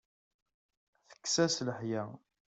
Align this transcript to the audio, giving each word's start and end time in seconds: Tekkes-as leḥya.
Tekkes-as 1.09 1.55
leḥya. 1.67 2.03